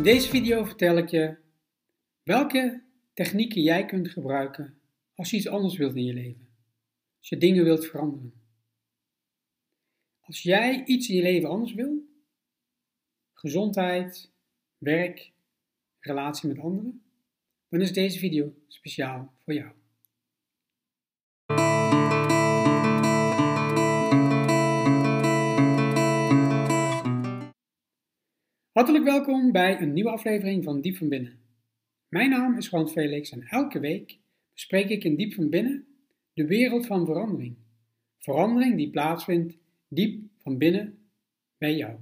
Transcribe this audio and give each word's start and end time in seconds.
In 0.00 0.06
deze 0.06 0.28
video 0.28 0.64
vertel 0.64 0.96
ik 0.96 1.08
je 1.08 1.36
welke 2.22 2.82
technieken 3.12 3.62
jij 3.62 3.86
kunt 3.86 4.08
gebruiken 4.08 4.80
als 5.14 5.30
je 5.30 5.36
iets 5.36 5.48
anders 5.48 5.76
wilt 5.76 5.96
in 5.96 6.04
je 6.04 6.12
leven. 6.12 6.48
Als 7.18 7.28
je 7.28 7.36
dingen 7.36 7.64
wilt 7.64 7.86
veranderen. 7.86 8.32
Als 10.20 10.42
jij 10.42 10.84
iets 10.84 11.08
in 11.08 11.16
je 11.16 11.22
leven 11.22 11.48
anders 11.48 11.74
wil, 11.74 12.08
gezondheid, 13.32 14.30
werk, 14.78 15.32
relatie 15.98 16.48
met 16.48 16.58
anderen, 16.58 17.02
dan 17.68 17.80
is 17.80 17.92
deze 17.92 18.18
video 18.18 18.54
speciaal 18.66 19.32
voor 19.44 19.54
jou. 19.54 19.72
Hartelijk 28.80 29.04
welkom 29.04 29.52
bij 29.52 29.80
een 29.80 29.92
nieuwe 29.92 30.10
aflevering 30.10 30.64
van 30.64 30.80
Diep 30.80 30.96
van 30.96 31.08
Binnen. 31.08 31.38
Mijn 32.08 32.30
naam 32.30 32.56
is 32.56 32.68
Juan 32.68 32.88
Felix 32.88 33.30
en 33.30 33.42
elke 33.42 33.78
week 33.78 34.18
bespreek 34.52 34.88
ik 34.88 35.04
in 35.04 35.16
Diep 35.16 35.34
van 35.34 35.48
Binnen 35.48 35.86
de 36.32 36.46
wereld 36.46 36.86
van 36.86 37.06
verandering. 37.06 37.56
Verandering 38.18 38.76
die 38.76 38.90
plaatsvindt 38.90 39.58
diep 39.88 40.22
van 40.38 40.58
binnen 40.58 41.10
bij 41.58 41.76
jou. 41.76 41.98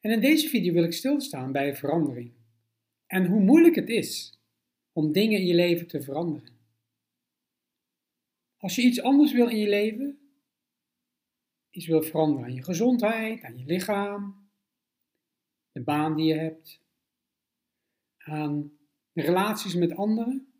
En 0.00 0.10
in 0.10 0.20
deze 0.20 0.48
video 0.48 0.72
wil 0.72 0.84
ik 0.84 0.92
stilstaan 0.92 1.52
bij 1.52 1.76
verandering 1.76 2.32
en 3.06 3.26
hoe 3.26 3.40
moeilijk 3.40 3.74
het 3.74 3.88
is 3.88 4.40
om 4.92 5.12
dingen 5.12 5.38
in 5.38 5.46
je 5.46 5.54
leven 5.54 5.86
te 5.86 6.02
veranderen. 6.02 6.58
Als 8.56 8.74
je 8.74 8.82
iets 8.82 9.02
anders 9.02 9.32
wil 9.32 9.48
in 9.48 9.58
je 9.58 9.68
leven, 9.68 10.18
iets 11.70 11.86
wil 11.86 12.02
veranderen 12.02 12.44
aan 12.44 12.54
je 12.54 12.62
gezondheid, 12.62 13.42
aan 13.42 13.58
je 13.58 13.64
lichaam, 13.64 14.43
de 15.74 15.80
baan 15.80 16.16
die 16.16 16.26
je 16.26 16.34
hebt, 16.34 16.80
aan 18.18 18.72
relaties 19.12 19.74
met 19.74 19.96
anderen, 19.96 20.52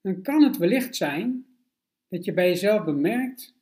dan 0.00 0.22
kan 0.22 0.42
het 0.42 0.56
wellicht 0.56 0.96
zijn 0.96 1.46
dat 2.08 2.24
je 2.24 2.32
bij 2.32 2.48
jezelf 2.48 2.84
bemerkt 2.84 3.54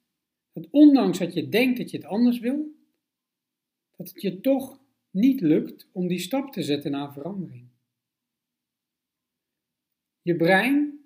dat 0.53 0.69
ondanks 0.71 1.19
dat 1.19 1.35
je 1.35 1.49
denkt 1.49 1.79
dat 1.79 1.91
je 1.91 1.97
het 1.97 2.07
anders 2.07 2.39
wil, 2.39 2.77
dat 3.97 4.09
het 4.09 4.23
je 4.23 4.41
toch 4.41 4.81
niet 5.11 5.41
lukt 5.41 5.89
om 5.93 6.07
die 6.07 6.19
stap 6.19 6.53
te 6.53 6.63
zetten 6.63 6.91
naar 6.91 7.13
verandering. 7.13 7.69
Je 10.23 10.37
brein 10.37 11.01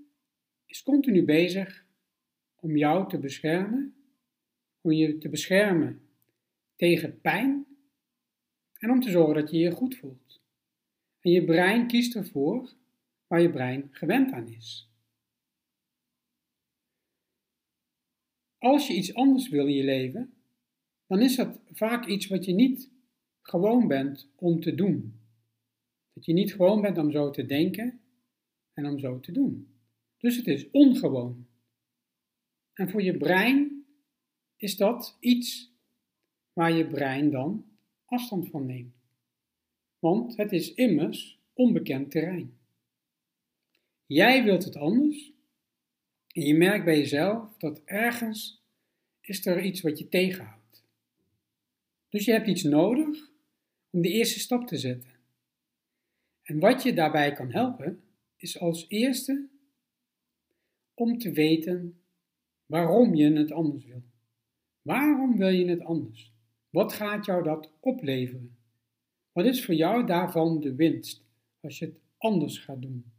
is 0.67 0.83
continu 0.83 1.25
bezig 1.25 1.87
om 2.55 2.77
jou 2.77 3.09
te 3.09 3.19
beschermen, 3.19 3.95
om 4.81 4.93
je 4.93 5.19
te 5.19 5.29
beschermen 5.29 6.09
tegen 6.77 7.21
pijn 7.21 7.72
en 8.83 8.91
om 8.91 9.01
te 9.01 9.11
zorgen 9.11 9.35
dat 9.35 9.51
je 9.51 9.59
je 9.59 9.71
goed 9.71 9.97
voelt. 9.97 10.41
En 11.21 11.31
je 11.31 11.45
brein 11.45 11.87
kiest 11.87 12.15
ervoor 12.15 12.73
waar 13.27 13.41
je 13.41 13.51
brein 13.51 13.89
gewend 13.91 14.33
aan 14.33 14.49
is. 14.49 14.91
Als 18.59 18.87
je 18.87 18.95
iets 18.95 19.15
anders 19.15 19.49
wil 19.49 19.67
in 19.67 19.75
je 19.75 19.85
leven, 19.85 20.35
dan 21.07 21.21
is 21.21 21.37
dat 21.37 21.61
vaak 21.73 22.07
iets 22.07 22.27
wat 22.27 22.45
je 22.45 22.53
niet 22.53 22.91
gewoon 23.43 23.89
bent 23.89 24.29
om 24.37 24.61
te 24.61 24.75
doen. 24.75 25.21
Dat 26.13 26.25
je 26.25 26.33
niet 26.33 26.55
gewoon 26.55 26.81
bent 26.81 26.99
om 26.99 27.11
zo 27.11 27.31
te 27.31 27.47
denken 27.47 28.01
en 28.73 28.87
om 28.87 28.99
zo 28.99 29.21
te 29.21 29.33
doen. 29.33 29.75
Dus 30.19 30.37
het 30.37 30.47
is 30.47 30.71
ongewoon. 30.71 31.47
En 32.73 32.91
voor 32.91 33.03
je 33.03 33.17
brein 33.17 33.87
is 34.57 34.77
dat 34.77 35.17
iets 35.21 35.73
waar 36.53 36.73
je 36.73 36.87
brein 36.87 37.31
dan 37.31 37.72
afstand 38.13 38.49
van 38.49 38.67
neemt. 38.67 38.95
Want 39.99 40.37
het 40.37 40.53
is 40.53 40.75
immers 40.75 41.39
onbekend 41.53 42.11
terrein. 42.11 42.59
Jij 44.07 44.45
wilt 44.45 44.65
het 44.65 44.77
anders 44.77 45.33
en 46.29 46.43
je 46.43 46.55
merkt 46.55 46.85
bij 46.85 46.99
jezelf 46.99 47.57
dat 47.59 47.83
ergens 47.85 48.63
is 49.21 49.47
er 49.47 49.63
iets 49.63 49.81
wat 49.81 49.99
je 49.99 50.09
tegenhoudt. 50.09 50.85
Dus 52.09 52.25
je 52.25 52.33
hebt 52.33 52.49
iets 52.49 52.63
nodig 52.63 53.31
om 53.91 54.03
de 54.03 54.09
eerste 54.09 54.41
stap 54.41 54.67
te 54.67 54.79
zetten. 54.79 55.11
En 56.43 56.59
wat 56.59 56.83
je 56.83 56.93
daarbij 56.93 57.33
kan 57.33 57.51
helpen, 57.51 58.03
is 58.37 58.59
als 58.59 58.89
eerste 58.89 59.49
om 60.95 61.19
te 61.19 61.33
weten 61.33 62.01
waarom 62.67 63.15
je 63.15 63.33
het 63.33 63.53
anders 63.53 63.85
wil. 63.85 64.03
Waarom 64.83 65.37
wil 65.37 65.49
je 65.49 65.69
het 65.69 65.81
anders? 65.81 66.32
Wat 66.73 66.93
gaat 66.93 67.25
jou 67.25 67.43
dat 67.43 67.73
opleveren? 67.81 68.57
Wat 69.33 69.45
is 69.45 69.65
voor 69.65 69.75
jou 69.75 70.07
daarvan 70.07 70.61
de 70.61 70.75
winst 70.75 71.25
als 71.61 71.79
je 71.79 71.85
het 71.85 72.01
anders 72.19 72.59
gaat 72.59 72.83
doen? 72.83 73.13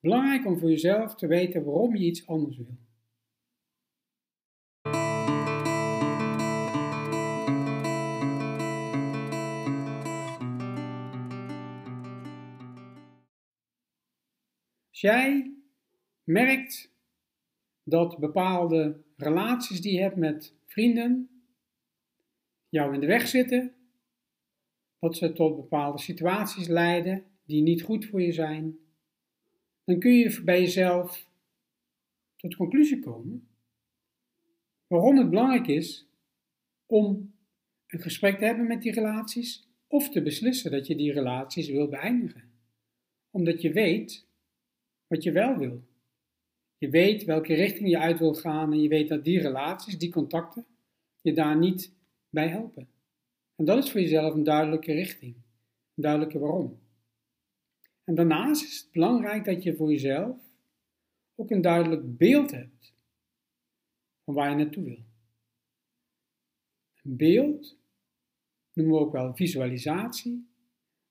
Belangrijk 0.00 0.46
om 0.46 0.58
voor 0.58 0.68
jezelf 0.68 1.14
te 1.14 1.26
weten 1.26 1.64
waarom 1.64 1.96
je 1.96 2.04
iets 2.04 2.26
anders 2.26 2.56
wil. 2.56 2.78
Als 14.90 15.00
jij 15.00 15.54
merkt 16.24 16.92
dat 17.82 18.18
bepaalde 18.18 19.00
relaties 19.16 19.80
die 19.80 19.92
je 19.92 20.00
hebt 20.00 20.16
met 20.16 20.54
vrienden, 20.66 21.31
jou 22.72 22.94
in 22.94 23.00
de 23.00 23.06
weg 23.06 23.28
zitten, 23.28 23.74
dat 24.98 25.16
ze 25.16 25.32
tot 25.32 25.56
bepaalde 25.56 25.98
situaties 25.98 26.68
leiden 26.68 27.24
die 27.44 27.62
niet 27.62 27.82
goed 27.82 28.04
voor 28.04 28.22
je 28.22 28.32
zijn, 28.32 28.78
dan 29.84 29.98
kun 29.98 30.12
je 30.12 30.40
bij 30.44 30.60
jezelf 30.60 31.26
tot 32.36 32.56
conclusie 32.56 32.98
komen 32.98 33.48
waarom 34.86 35.16
het 35.16 35.30
belangrijk 35.30 35.66
is 35.66 36.08
om 36.86 37.34
een 37.86 38.00
gesprek 38.00 38.38
te 38.38 38.44
hebben 38.44 38.66
met 38.66 38.82
die 38.82 38.92
relaties 38.92 39.68
of 39.86 40.10
te 40.10 40.22
beslissen 40.22 40.70
dat 40.70 40.86
je 40.86 40.96
die 40.96 41.12
relaties 41.12 41.68
wil 41.68 41.88
beëindigen. 41.88 42.50
Omdat 43.30 43.62
je 43.62 43.72
weet 43.72 44.26
wat 45.06 45.22
je 45.22 45.32
wel 45.32 45.56
wil. 45.56 45.82
Je 46.78 46.88
weet 46.88 47.24
welke 47.24 47.54
richting 47.54 47.88
je 47.88 47.98
uit 47.98 48.18
wil 48.18 48.34
gaan 48.34 48.72
en 48.72 48.82
je 48.82 48.88
weet 48.88 49.08
dat 49.08 49.24
die 49.24 49.40
relaties, 49.40 49.98
die 49.98 50.10
contacten, 50.10 50.66
je 51.20 51.32
daar 51.32 51.58
niet 51.58 51.92
bij 52.32 52.48
helpen. 52.48 52.88
En 53.56 53.64
dat 53.64 53.84
is 53.84 53.90
voor 53.90 54.00
jezelf 54.00 54.34
een 54.34 54.44
duidelijke 54.44 54.92
richting, 54.92 55.34
een 55.94 56.02
duidelijke 56.02 56.38
waarom. 56.38 56.80
En 58.04 58.14
daarnaast 58.14 58.64
is 58.64 58.80
het 58.80 58.92
belangrijk 58.92 59.44
dat 59.44 59.62
je 59.62 59.76
voor 59.76 59.90
jezelf 59.90 60.36
ook 61.34 61.50
een 61.50 61.60
duidelijk 61.60 62.16
beeld 62.16 62.50
hebt 62.50 62.94
van 64.24 64.34
waar 64.34 64.50
je 64.50 64.56
naartoe 64.56 64.84
wil. 64.84 65.04
Een 67.02 67.16
beeld 67.16 67.78
noemen 68.72 68.94
we 68.94 69.00
ook 69.00 69.12
wel 69.12 69.34
visualisatie 69.34 70.48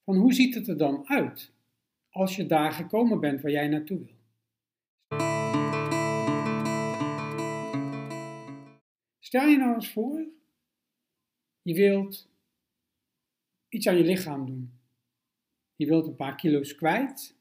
van 0.03 0.15
hoe 0.15 0.33
ziet 0.33 0.55
het 0.55 0.67
er 0.67 0.77
dan 0.77 1.07
uit 1.07 1.53
als 2.09 2.35
je 2.35 2.45
daar 2.45 2.71
gekomen 2.71 3.19
bent 3.19 3.41
waar 3.41 3.51
jij 3.51 3.67
naartoe 3.67 3.99
wil. 3.99 4.19
Stel 9.19 9.47
je 9.47 9.57
nou 9.57 9.73
eens 9.73 9.91
voor 9.91 10.39
je 11.61 11.73
wilt 11.73 12.29
iets 13.69 13.87
aan 13.87 13.97
je 13.97 14.03
lichaam 14.03 14.45
doen. 14.45 14.79
Je 15.75 15.85
wilt 15.85 16.07
een 16.07 16.15
paar 16.15 16.35
kilo's 16.35 16.75
kwijt. 16.75 17.35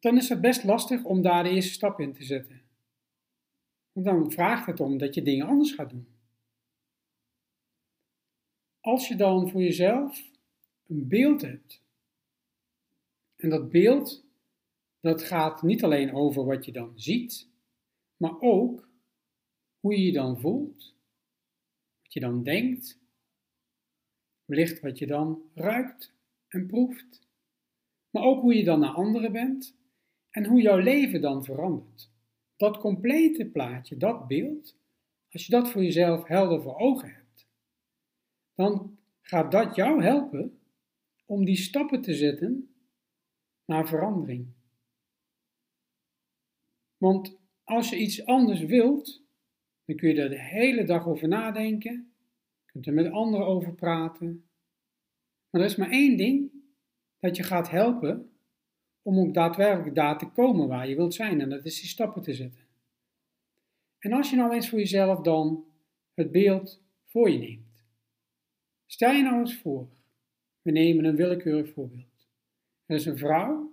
Dan 0.00 0.16
is 0.16 0.28
het 0.28 0.40
best 0.40 0.64
lastig 0.64 1.04
om 1.04 1.22
daar 1.22 1.42
de 1.42 1.50
eerste 1.50 1.72
stap 1.72 2.00
in 2.00 2.12
te 2.12 2.24
zetten. 2.24 2.62
Want 3.92 4.06
dan 4.06 4.32
vraagt 4.32 4.66
het 4.66 4.80
om 4.80 4.98
dat 4.98 5.14
je 5.14 5.22
dingen 5.22 5.46
anders 5.46 5.72
gaat 5.72 5.90
doen. 5.90 6.08
Als 8.80 9.08
je 9.08 9.16
dan 9.16 9.50
voor 9.50 9.62
jezelf 9.62 10.30
een 10.86 11.08
beeld 11.08 11.42
hebt. 11.42 11.82
En 13.36 13.48
dat 13.48 13.70
beeld, 13.70 14.24
dat 15.00 15.22
gaat 15.22 15.62
niet 15.62 15.84
alleen 15.84 16.14
over 16.14 16.44
wat 16.44 16.64
je 16.64 16.72
dan 16.72 16.92
ziet, 16.94 17.48
maar 18.16 18.40
ook 18.40 18.88
hoe 19.80 19.96
je 19.96 20.04
je 20.04 20.12
dan 20.12 20.40
voelt 20.40 20.95
je 22.16 22.22
dan 22.22 22.42
denkt, 22.42 22.98
wellicht 24.44 24.80
wat 24.80 24.98
je 24.98 25.06
dan 25.06 25.42
ruikt 25.54 26.14
en 26.48 26.66
proeft, 26.66 27.28
maar 28.10 28.22
ook 28.22 28.40
hoe 28.40 28.54
je 28.54 28.64
dan 28.64 28.80
naar 28.80 28.94
anderen 28.94 29.32
bent 29.32 29.76
en 30.30 30.44
hoe 30.44 30.60
jouw 30.60 30.78
leven 30.78 31.20
dan 31.20 31.44
verandert. 31.44 32.10
Dat 32.56 32.78
complete 32.78 33.46
plaatje, 33.46 33.96
dat 33.96 34.26
beeld, 34.26 34.76
als 35.30 35.46
je 35.46 35.52
dat 35.52 35.70
voor 35.70 35.82
jezelf 35.82 36.26
helder 36.26 36.62
voor 36.62 36.76
ogen 36.76 37.14
hebt, 37.14 37.46
dan 38.54 38.98
gaat 39.20 39.52
dat 39.52 39.74
jou 39.74 40.02
helpen 40.02 40.60
om 41.26 41.44
die 41.44 41.56
stappen 41.56 42.02
te 42.02 42.14
zetten 42.14 42.74
naar 43.64 43.88
verandering. 43.88 44.46
Want 46.96 47.38
als 47.64 47.90
je 47.90 47.96
iets 47.96 48.24
anders 48.24 48.60
wilt, 48.60 49.25
dan 49.86 49.96
kun 49.96 50.08
je 50.08 50.22
er 50.22 50.28
de 50.28 50.40
hele 50.40 50.84
dag 50.84 51.06
over 51.06 51.28
nadenken. 51.28 52.12
kunt 52.64 52.86
er 52.86 52.92
met 52.92 53.10
anderen 53.10 53.46
over 53.46 53.74
praten. 53.74 54.44
Maar 55.50 55.60
er 55.60 55.66
is 55.66 55.76
maar 55.76 55.90
één 55.90 56.16
ding 56.16 56.50
dat 57.18 57.36
je 57.36 57.42
gaat 57.42 57.70
helpen 57.70 58.30
om 59.02 59.18
ook 59.18 59.34
daadwerkelijk 59.34 59.94
daar 59.94 60.18
te 60.18 60.26
komen 60.26 60.68
waar 60.68 60.88
je 60.88 60.96
wilt 60.96 61.14
zijn. 61.14 61.40
En 61.40 61.48
dat 61.48 61.64
is 61.64 61.80
die 61.80 61.88
stappen 61.88 62.22
te 62.22 62.34
zetten. 62.34 62.64
En 63.98 64.12
als 64.12 64.30
je 64.30 64.36
nou 64.36 64.52
eens 64.52 64.68
voor 64.68 64.78
jezelf 64.78 65.20
dan 65.20 65.64
het 66.14 66.32
beeld 66.32 66.82
voor 67.04 67.30
je 67.30 67.38
neemt. 67.38 67.84
Stel 68.86 69.12
je 69.12 69.22
nou 69.22 69.38
eens 69.38 69.56
voor, 69.56 69.88
we 70.62 70.70
nemen 70.70 71.04
een 71.04 71.16
willekeurig 71.16 71.72
voorbeeld. 71.72 72.28
Er 72.86 72.96
is 72.96 73.06
een 73.06 73.18
vrouw 73.18 73.72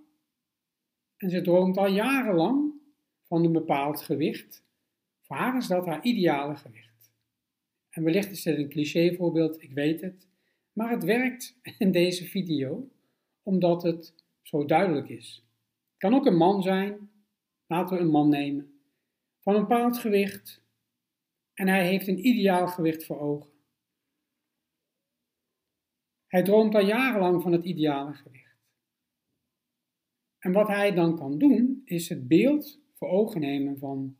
en 1.17 1.29
ze 1.29 1.41
droomt 1.41 1.77
al 1.77 1.87
jarenlang 1.87 2.73
van 3.21 3.45
een 3.45 3.51
bepaald 3.51 4.01
gewicht. 4.01 4.63
Haar 5.33 5.57
is 5.57 5.67
dat 5.67 5.85
haar 5.85 6.03
ideale 6.03 6.55
gewicht. 6.55 7.11
En 7.89 8.03
wellicht 8.03 8.31
is 8.31 8.43
dit 8.43 8.57
een 8.57 8.69
clichévoorbeeld, 8.69 9.61
ik 9.61 9.71
weet 9.71 10.01
het, 10.01 10.27
maar 10.73 10.89
het 10.89 11.03
werkt 11.03 11.59
in 11.77 11.91
deze 11.91 12.25
video 12.25 12.91
omdat 13.43 13.83
het 13.83 14.13
zo 14.41 14.65
duidelijk 14.65 15.09
is. 15.09 15.45
Het 15.89 15.97
kan 15.97 16.13
ook 16.13 16.25
een 16.25 16.37
man 16.37 16.61
zijn, 16.61 17.11
laten 17.67 17.97
we 17.97 18.03
een 18.03 18.09
man 18.09 18.29
nemen, 18.29 18.79
van 19.39 19.55
een 19.55 19.61
bepaald 19.61 19.97
gewicht 19.97 20.63
en 21.53 21.67
hij 21.67 21.87
heeft 21.87 22.07
een 22.07 22.27
ideaal 22.27 22.67
gewicht 22.67 23.05
voor 23.05 23.19
ogen. 23.19 23.51
Hij 26.27 26.43
droomt 26.43 26.75
al 26.75 26.85
jarenlang 26.85 27.41
van 27.41 27.51
het 27.51 27.63
ideale 27.63 28.13
gewicht. 28.13 28.57
En 30.39 30.51
wat 30.51 30.67
hij 30.67 30.91
dan 30.91 31.15
kan 31.15 31.37
doen, 31.37 31.81
is 31.85 32.09
het 32.09 32.27
beeld 32.27 32.81
voor 32.93 33.09
ogen 33.09 33.41
nemen 33.41 33.77
van 33.77 34.17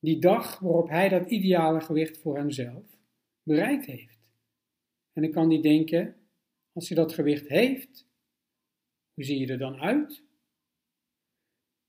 die 0.00 0.18
dag 0.18 0.58
waarop 0.58 0.88
hij 0.88 1.08
dat 1.08 1.30
ideale 1.30 1.80
gewicht 1.80 2.18
voor 2.18 2.36
hemzelf 2.36 2.84
bereikt 3.42 3.86
heeft. 3.86 4.18
En 5.12 5.22
dan 5.22 5.30
kan 5.30 5.50
hij 5.50 5.60
denken, 5.60 6.16
als 6.72 6.88
hij 6.88 6.96
dat 6.96 7.12
gewicht 7.12 7.48
heeft, 7.48 8.06
hoe 9.14 9.24
zie 9.24 9.38
je 9.38 9.46
er 9.46 9.58
dan 9.58 9.80
uit? 9.80 10.22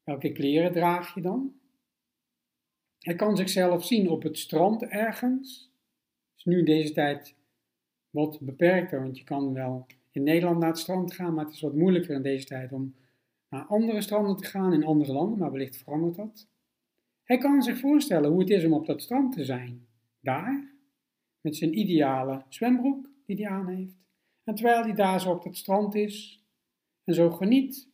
Welke 0.04 0.32
kleren 0.32 0.72
draag 0.72 1.16
je 1.16 1.22
dan? 1.22 1.60
Hij 3.00 3.16
kan 3.16 3.38
zichzelf 3.38 3.86
zien 3.86 4.10
op 4.10 4.24
het 4.24 4.38
strand 4.38 4.84
ergens. 4.84 5.72
is 6.38 6.44
nu 6.44 6.58
in 6.58 6.66
deze 6.66 6.94
tijd 6.94 7.36
wat 8.10 8.40
beperkter, 8.42 9.02
want 9.02 9.18
je 9.18 9.24
kan 9.24 9.54
wel 9.54 9.88
in 10.12 10.24
Nederland 10.24 10.60
naar 10.60 10.70
het 10.70 10.78
strand 10.78 11.14
gaan, 11.14 11.34
maar 11.34 11.46
het 11.46 11.54
is 11.54 11.62
wat 11.62 11.76
moeilijker 11.76 12.16
in 12.16 12.22
deze 12.22 12.46
tijd 12.46 12.72
om 12.72 12.96
naar 13.50 13.66
andere 13.66 14.02
stranden 14.02 14.36
te 14.36 14.46
gaan 14.46 14.74
in 14.74 14.84
andere 14.84 15.14
landen, 15.14 15.40
maar 15.40 15.52
wellicht 15.52 15.78
verandert 15.78 16.16
dat. 16.16 16.48
Hij 17.30 17.38
kan 17.38 17.62
zich 17.62 17.80
voorstellen 17.80 18.30
hoe 18.30 18.40
het 18.40 18.50
is 18.50 18.66
om 18.66 18.74
op 18.74 18.86
dat 18.86 19.02
strand 19.02 19.34
te 19.34 19.46
zijn, 19.46 19.88
daar, 20.20 20.74
met 21.42 21.56
zijn 21.56 21.80
ideale 21.80 22.46
zwembroek 22.48 23.10
die 23.26 23.36
hij 23.36 23.56
aan 23.56 23.68
heeft. 23.68 23.98
En 24.44 24.56
terwijl 24.56 24.84
hij 24.84 24.94
daar 24.94 25.22
zo 25.22 25.32
op 25.32 25.44
dat 25.44 25.58
strand 25.58 25.96
is 25.96 26.44
en 27.04 27.14
zo 27.14 27.30
geniet, 27.32 27.90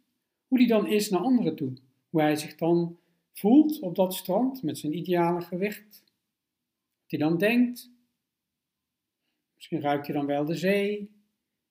hoe 0.48 0.58
hij 0.58 0.68
dan 0.68 0.88
is 0.88 1.10
naar 1.10 1.20
anderen 1.20 1.56
toe. 1.56 1.74
Hoe 2.10 2.22
hij 2.22 2.36
zich 2.36 2.56
dan 2.56 3.00
voelt 3.34 3.80
op 3.80 3.96
dat 3.96 4.14
strand 4.14 4.64
met 4.64 4.78
zijn 4.78 4.98
ideale 4.98 5.42
gewicht. 5.42 6.04
Wat 7.02 7.10
hij 7.10 7.20
dan 7.20 7.38
denkt. 7.38 7.92
Misschien 9.56 9.82
ruikt 9.82 10.08
hij 10.08 10.16
dan 10.16 10.26
wel 10.26 10.46
de 10.46 10.56
zee. 10.56 11.12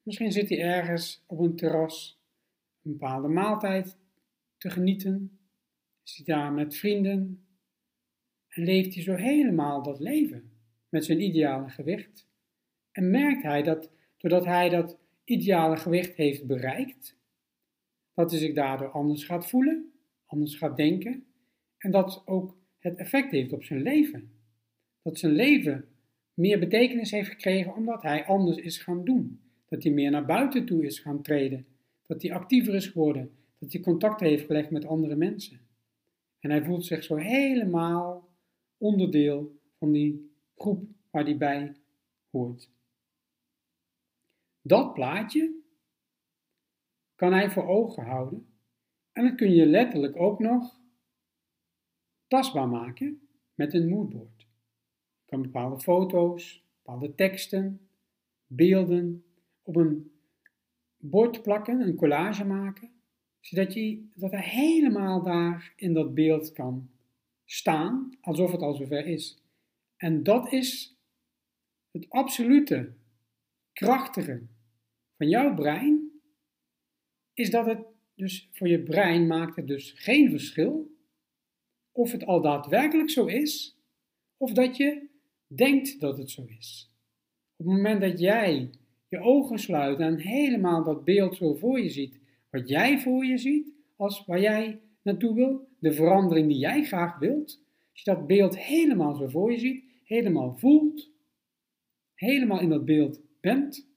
Misschien 0.02 0.32
zit 0.32 0.48
hij 0.48 0.60
ergens 0.60 1.22
op 1.26 1.38
een 1.38 1.56
terras 1.56 2.20
een 2.82 2.92
bepaalde 2.92 3.28
maaltijd 3.28 3.96
te 4.56 4.70
genieten. 4.70 5.38
Is 6.04 6.16
hij 6.16 6.34
daar 6.34 6.52
met 6.52 6.76
vrienden. 6.76 7.43
En 8.54 8.64
leeft 8.64 8.94
hij 8.94 9.02
zo 9.02 9.14
helemaal 9.14 9.82
dat 9.82 10.00
leven 10.00 10.50
met 10.88 11.04
zijn 11.04 11.20
ideale 11.20 11.68
gewicht. 11.68 12.28
En 12.92 13.10
merkt 13.10 13.42
hij 13.42 13.62
dat 13.62 13.90
doordat 14.16 14.44
hij 14.44 14.68
dat 14.68 14.98
ideale 15.24 15.76
gewicht 15.76 16.16
heeft 16.16 16.46
bereikt, 16.46 17.16
dat 18.14 18.30
hij 18.30 18.40
zich 18.40 18.54
daardoor 18.54 18.88
anders 18.88 19.24
gaat 19.24 19.48
voelen, 19.48 19.92
anders 20.26 20.56
gaat 20.56 20.76
denken 20.76 21.24
en 21.78 21.90
dat 21.90 22.22
ook 22.24 22.56
het 22.78 22.96
effect 22.96 23.30
heeft 23.30 23.52
op 23.52 23.64
zijn 23.64 23.82
leven. 23.82 24.32
Dat 25.02 25.18
zijn 25.18 25.32
leven 25.32 25.88
meer 26.34 26.58
betekenis 26.58 27.10
heeft 27.10 27.28
gekregen 27.28 27.74
omdat 27.74 28.02
hij 28.02 28.24
anders 28.24 28.56
is 28.56 28.78
gaan 28.78 29.04
doen. 29.04 29.40
Dat 29.68 29.82
hij 29.82 29.92
meer 29.92 30.10
naar 30.10 30.26
buiten 30.26 30.64
toe 30.66 30.84
is 30.84 30.98
gaan 30.98 31.22
treden. 31.22 31.66
Dat 32.06 32.22
hij 32.22 32.32
actiever 32.32 32.74
is 32.74 32.86
geworden. 32.86 33.30
Dat 33.58 33.72
hij 33.72 33.80
contact 33.80 34.20
heeft 34.20 34.46
gelegd 34.46 34.70
met 34.70 34.84
andere 34.84 35.16
mensen. 35.16 35.60
En 36.38 36.50
hij 36.50 36.64
voelt 36.64 36.86
zich 36.86 37.04
zo 37.04 37.16
helemaal 37.16 38.33
onderdeel 38.78 39.60
van 39.78 39.92
die 39.92 40.34
groep 40.56 40.88
waar 41.10 41.24
hij 41.24 41.36
bij 41.36 41.76
hoort. 42.30 42.70
Dat 44.62 44.94
plaatje 44.94 45.62
kan 47.14 47.32
hij 47.32 47.50
voor 47.50 47.66
ogen 47.66 48.04
houden. 48.04 48.46
En 49.12 49.24
dat 49.24 49.34
kun 49.34 49.50
je 49.50 49.66
letterlijk 49.66 50.16
ook 50.16 50.38
nog 50.38 50.80
tastbaar 52.26 52.68
maken 52.68 53.28
met 53.54 53.74
een 53.74 53.88
moodboard. 53.88 54.40
Je 55.20 55.30
kan 55.30 55.42
bepaalde 55.42 55.80
foto's, 55.80 56.64
bepaalde 56.82 57.14
teksten, 57.14 57.88
beelden 58.46 59.24
op 59.62 59.76
een 59.76 60.12
bord 60.96 61.42
plakken, 61.42 61.80
een 61.80 61.96
collage 61.96 62.44
maken, 62.44 62.90
zodat 63.40 63.74
je, 63.74 64.08
dat 64.14 64.30
helemaal 64.30 65.22
daar 65.22 65.72
in 65.76 65.92
dat 65.92 66.14
beeld 66.14 66.52
kan 66.52 66.93
staan, 67.44 68.18
alsof 68.20 68.52
het 68.52 68.60
al 68.60 68.74
zover 68.74 69.06
is. 69.06 69.42
En 69.96 70.22
dat 70.22 70.52
is 70.52 70.98
het 71.90 72.10
absolute 72.10 72.92
krachtige 73.72 74.46
van 75.16 75.28
jouw 75.28 75.54
brein, 75.54 76.10
is 77.32 77.50
dat 77.50 77.66
het 77.66 77.84
dus 78.14 78.48
voor 78.52 78.68
je 78.68 78.82
brein 78.82 79.26
maakt 79.26 79.56
het 79.56 79.66
dus 79.66 79.92
geen 79.96 80.30
verschil 80.30 80.96
of 81.92 82.12
het 82.12 82.24
al 82.24 82.40
daadwerkelijk 82.40 83.10
zo 83.10 83.26
is, 83.26 83.78
of 84.36 84.52
dat 84.52 84.76
je 84.76 85.08
denkt 85.46 86.00
dat 86.00 86.18
het 86.18 86.30
zo 86.30 86.44
is. 86.44 86.92
Op 87.56 87.66
het 87.66 87.74
moment 87.74 88.00
dat 88.00 88.18
jij 88.18 88.70
je 89.08 89.18
ogen 89.18 89.58
sluit 89.58 89.98
en 89.98 90.18
helemaal 90.18 90.84
dat 90.84 91.04
beeld 91.04 91.36
zo 91.36 91.54
voor 91.54 91.80
je 91.80 91.88
ziet, 91.88 92.20
wat 92.50 92.68
jij 92.68 93.00
voor 93.00 93.24
je 93.24 93.38
ziet, 93.38 93.72
als 93.96 94.24
waar 94.24 94.40
jij 94.40 94.80
naartoe 95.02 95.34
wil, 95.34 95.68
de 95.84 95.92
verandering 95.92 96.48
die 96.48 96.58
jij 96.58 96.84
graag 96.84 97.18
wilt, 97.18 97.62
als 97.92 98.02
je 98.02 98.10
dat 98.10 98.26
beeld 98.26 98.58
helemaal 98.58 99.14
zo 99.14 99.26
voor 99.26 99.52
je 99.52 99.58
ziet, 99.58 99.84
helemaal 100.04 100.56
voelt, 100.56 101.10
helemaal 102.14 102.60
in 102.60 102.68
dat 102.68 102.84
beeld 102.84 103.20
bent, 103.40 103.88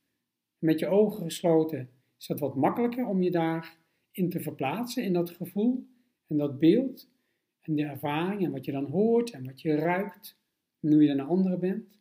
met 0.58 0.80
je 0.80 0.88
ogen 0.88 1.24
gesloten, 1.24 1.90
is 2.20 2.28
dat 2.28 2.40
wat 2.40 2.56
makkelijker 2.56 3.06
om 3.06 3.24
je 3.24 3.32
daarin 3.32 4.30
te 4.30 4.40
verplaatsen, 4.40 5.04
in 5.04 5.14
dat 5.14 5.30
gevoel 5.30 5.88
en 6.28 6.38
dat 6.38 6.60
beeld 6.60 7.10
en 7.62 7.76
de 7.76 7.84
ervaring 7.84 8.44
en 8.44 8.52
wat 8.52 8.66
je 8.66 8.72
dan 8.72 8.86
hoort 8.86 9.32
en 9.32 9.46
wat 9.46 9.62
je 9.62 9.76
ruikt, 9.76 10.38
en 10.80 10.92
hoe 10.92 11.02
je 11.02 11.08
dan 11.08 11.20
een 11.20 11.26
andere 11.26 11.58
bent, 11.58 12.00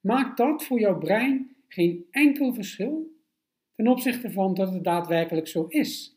maakt 0.00 0.36
dat 0.36 0.64
voor 0.64 0.80
jouw 0.80 0.98
brein 0.98 1.56
geen 1.68 2.06
enkel 2.10 2.54
verschil 2.54 3.14
ten 3.74 3.88
opzichte 3.88 4.30
van 4.30 4.54
dat 4.54 4.72
het 4.72 4.84
daadwerkelijk 4.84 5.46
zo 5.48 5.66
is. 5.68 6.15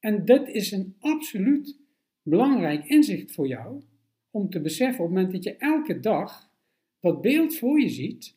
En 0.00 0.24
dit 0.24 0.48
is 0.48 0.70
een 0.70 0.96
absoluut 0.98 1.78
belangrijk 2.22 2.86
inzicht 2.86 3.32
voor 3.32 3.46
jou 3.46 3.82
om 4.30 4.50
te 4.50 4.60
beseffen 4.60 5.04
op 5.04 5.10
het 5.10 5.16
moment 5.16 5.32
dat 5.32 5.44
je 5.44 5.56
elke 5.56 6.00
dag 6.00 6.50
dat 7.00 7.20
beeld 7.20 7.56
voor 7.56 7.80
je 7.80 7.88
ziet, 7.88 8.36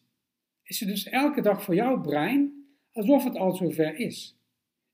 is 0.64 0.80
het 0.80 0.90
dus 0.90 1.08
elke 1.08 1.42
dag 1.42 1.64
voor 1.64 1.76
jouw 1.76 2.02
brein 2.02 2.66
alsof 2.92 3.24
het 3.24 3.36
al 3.36 3.56
zover 3.56 3.96
is. 3.96 4.38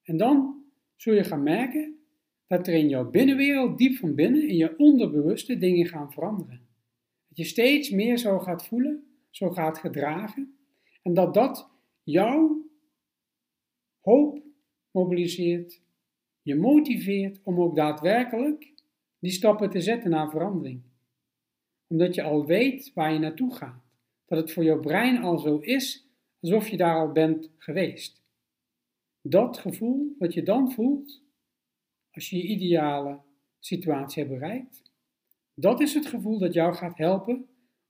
En 0.04 0.18
dan 0.18 0.64
zul 0.96 1.14
je 1.14 1.24
gaan 1.24 1.44
merken 1.44 2.00
dat 2.48 2.68
er 2.68 2.74
in 2.74 2.90
jouw 2.90 3.10
binnenwereld, 3.10 3.78
diep 3.78 3.98
van 3.98 4.16
binnen, 4.16 4.48
in 4.48 4.56
je 4.56 4.78
onderbewuste 4.78 5.58
dingen 5.58 5.86
gaan 5.86 6.12
veranderen. 6.12 6.68
Dat 7.28 7.38
je 7.38 7.44
steeds 7.44 7.90
meer 7.90 8.18
zo 8.18 8.40
gaat 8.40 8.68
voelen, 8.68 9.04
zo 9.30 9.50
gaat 9.50 9.78
gedragen, 9.78 10.58
en 11.02 11.14
dat 11.14 11.34
dat 11.34 11.70
jouw 12.04 12.66
hoop 14.00 14.44
mobiliseert, 14.92 15.82
je 16.46 16.56
motiveert 16.56 17.40
om 17.44 17.62
ook 17.62 17.76
daadwerkelijk 17.76 18.74
die 19.20 19.32
stappen 19.32 19.70
te 19.70 19.82
zetten 19.82 20.10
naar 20.10 20.30
verandering. 20.30 20.82
Omdat 21.88 22.16
je 22.16 22.24
al 22.24 22.46
weet 22.46 22.92
waar 22.94 23.14
je 23.14 23.20
naartoe 23.20 23.56
gaat. 23.56 23.84
Dat 24.26 24.38
het 24.38 24.52
voor 24.52 24.64
jouw 24.64 24.80
brein 24.80 25.18
al 25.18 25.38
zo 25.38 25.58
is 25.58 26.08
alsof 26.40 26.68
je 26.68 26.78
daar 26.78 26.96
al 26.96 27.12
bent 27.12 27.52
geweest. 27.58 28.24
Dat 29.22 29.58
gevoel 29.58 30.16
wat 30.20 30.34
je 30.34 30.44
dan 30.44 30.72
voelt, 30.72 31.24
als 32.12 32.30
je 32.30 32.38
je 32.38 32.44
ideale 32.44 33.20
situatie 33.60 34.24
hebt 34.24 34.40
bereikt. 34.40 34.82
Dat 35.54 35.80
is 35.80 35.94
het 35.94 36.06
gevoel 36.06 36.40
dat 36.40 36.54
jou 36.54 36.74
gaat 36.74 36.98
helpen 36.98 37.48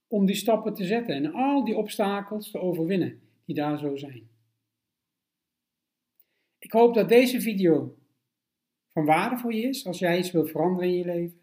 om 0.07 0.25
die 0.25 0.35
stappen 0.35 0.73
te 0.73 0.85
zetten 0.85 1.15
en 1.15 1.33
al 1.33 1.63
die 1.63 1.77
obstakels 1.77 2.51
te 2.51 2.59
overwinnen 2.59 3.21
die 3.45 3.55
daar 3.55 3.77
zo 3.77 3.95
zijn. 3.95 4.29
Ik 6.59 6.71
hoop 6.71 6.93
dat 6.93 7.09
deze 7.09 7.41
video 7.41 7.95
van 8.95 9.05
waarde 9.05 9.37
voor 9.37 9.53
je 9.53 9.61
is 9.61 9.85
als 9.85 9.99
jij 9.99 10.17
iets 10.17 10.31
wil 10.31 10.45
veranderen 10.45 10.89
in 10.89 10.95
je 10.95 11.05
leven. 11.05 11.41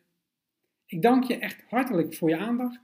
Ik 0.86 1.02
dank 1.02 1.24
je 1.24 1.38
echt 1.38 1.62
hartelijk 1.68 2.14
voor 2.14 2.28
je 2.28 2.36
aandacht 2.36 2.80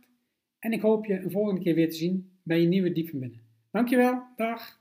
en 0.59 0.73
ik 0.73 0.81
hoop 0.81 1.07
je 1.07 1.21
een 1.21 1.31
volgende 1.31 1.61
keer 1.61 1.75
weer 1.75 1.91
te 1.91 1.97
zien 1.97 2.39
bij 2.43 2.61
je 2.61 2.67
nieuwe 2.67 2.93
Diep 2.93 3.09
van 3.09 3.19
Binnen. 3.19 3.43
Dankjewel, 3.71 4.23
dag! 4.37 4.81